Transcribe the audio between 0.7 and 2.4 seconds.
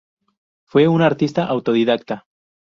un artista autodidacta.